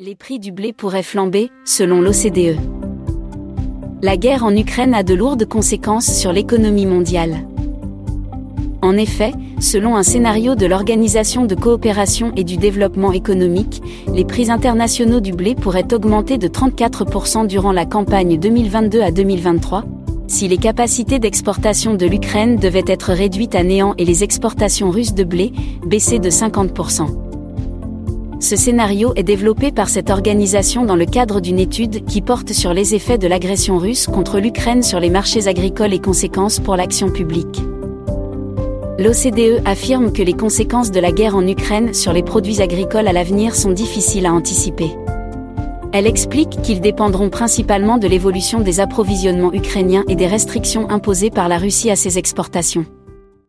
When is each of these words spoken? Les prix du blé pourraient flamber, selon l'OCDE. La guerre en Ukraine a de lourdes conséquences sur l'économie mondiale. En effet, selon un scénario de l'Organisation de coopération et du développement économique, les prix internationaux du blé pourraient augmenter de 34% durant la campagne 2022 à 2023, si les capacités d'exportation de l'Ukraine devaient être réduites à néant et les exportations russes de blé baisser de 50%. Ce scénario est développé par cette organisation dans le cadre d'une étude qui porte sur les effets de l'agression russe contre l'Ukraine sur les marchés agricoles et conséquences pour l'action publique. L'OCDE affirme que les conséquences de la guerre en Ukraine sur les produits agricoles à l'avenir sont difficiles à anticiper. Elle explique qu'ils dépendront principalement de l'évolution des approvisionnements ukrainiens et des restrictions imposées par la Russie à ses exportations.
Les 0.00 0.16
prix 0.16 0.40
du 0.40 0.50
blé 0.50 0.72
pourraient 0.72 1.04
flamber, 1.04 1.52
selon 1.64 2.00
l'OCDE. 2.00 2.58
La 4.02 4.16
guerre 4.16 4.42
en 4.42 4.56
Ukraine 4.56 4.92
a 4.92 5.04
de 5.04 5.14
lourdes 5.14 5.44
conséquences 5.44 6.12
sur 6.12 6.32
l'économie 6.32 6.84
mondiale. 6.84 7.46
En 8.82 8.96
effet, 8.96 9.30
selon 9.60 9.94
un 9.94 10.02
scénario 10.02 10.56
de 10.56 10.66
l'Organisation 10.66 11.44
de 11.46 11.54
coopération 11.54 12.32
et 12.34 12.42
du 12.42 12.56
développement 12.56 13.12
économique, 13.12 13.80
les 14.12 14.24
prix 14.24 14.50
internationaux 14.50 15.20
du 15.20 15.30
blé 15.30 15.54
pourraient 15.54 15.94
augmenter 15.94 16.38
de 16.38 16.48
34% 16.48 17.46
durant 17.46 17.70
la 17.70 17.86
campagne 17.86 18.36
2022 18.36 19.00
à 19.00 19.12
2023, 19.12 19.84
si 20.26 20.48
les 20.48 20.58
capacités 20.58 21.20
d'exportation 21.20 21.94
de 21.94 22.06
l'Ukraine 22.06 22.56
devaient 22.56 22.82
être 22.88 23.12
réduites 23.12 23.54
à 23.54 23.62
néant 23.62 23.94
et 23.96 24.04
les 24.04 24.24
exportations 24.24 24.90
russes 24.90 25.14
de 25.14 25.22
blé 25.22 25.52
baisser 25.86 26.18
de 26.18 26.30
50%. 26.30 27.33
Ce 28.40 28.56
scénario 28.56 29.12
est 29.16 29.22
développé 29.22 29.70
par 29.72 29.88
cette 29.88 30.10
organisation 30.10 30.84
dans 30.84 30.96
le 30.96 31.06
cadre 31.06 31.40
d'une 31.40 31.58
étude 31.58 32.04
qui 32.04 32.20
porte 32.20 32.52
sur 32.52 32.74
les 32.74 32.94
effets 32.94 33.18
de 33.18 33.26
l'agression 33.26 33.78
russe 33.78 34.06
contre 34.06 34.38
l'Ukraine 34.38 34.82
sur 34.82 35.00
les 35.00 35.10
marchés 35.10 35.48
agricoles 35.48 35.94
et 35.94 36.00
conséquences 36.00 36.60
pour 36.60 36.76
l'action 36.76 37.10
publique. 37.10 37.62
L'OCDE 38.98 39.62
affirme 39.64 40.12
que 40.12 40.22
les 40.22 40.34
conséquences 40.34 40.90
de 40.90 41.00
la 41.00 41.10
guerre 41.10 41.36
en 41.36 41.46
Ukraine 41.46 41.94
sur 41.94 42.12
les 42.12 42.22
produits 42.22 42.62
agricoles 42.62 43.08
à 43.08 43.12
l'avenir 43.12 43.54
sont 43.54 43.72
difficiles 43.72 44.26
à 44.26 44.32
anticiper. 44.32 44.90
Elle 45.92 46.06
explique 46.06 46.60
qu'ils 46.62 46.80
dépendront 46.80 47.30
principalement 47.30 47.98
de 47.98 48.08
l'évolution 48.08 48.60
des 48.60 48.80
approvisionnements 48.80 49.52
ukrainiens 49.52 50.04
et 50.08 50.16
des 50.16 50.26
restrictions 50.26 50.90
imposées 50.90 51.30
par 51.30 51.48
la 51.48 51.58
Russie 51.58 51.90
à 51.90 51.96
ses 51.96 52.18
exportations. 52.18 52.84